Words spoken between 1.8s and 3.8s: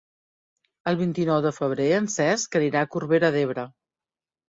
en Cesc anirà a Corbera d'Ebre.